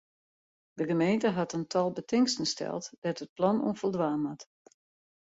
[0.73, 4.41] De gemeente hat in tal betingsten steld dêr't it plan oan foldwaan moat.